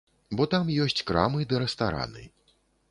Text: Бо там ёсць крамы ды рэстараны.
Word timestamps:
Бо 0.39 0.47
там 0.53 0.71
ёсць 0.85 1.05
крамы 1.11 1.47
ды 1.53 1.63
рэстараны. 1.67 2.29